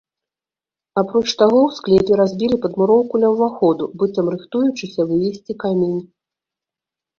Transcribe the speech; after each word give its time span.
Апроч 1.01 1.27
таго, 1.41 1.59
у 1.67 1.73
склепе 1.79 2.13
разбілі 2.21 2.55
падмуроўку 2.65 3.13
ля 3.25 3.29
ўваходу, 3.35 3.83
быццам 4.01 4.27
рыхтуючыся 4.35 5.01
вывезці 5.13 5.53
камень. 5.67 5.99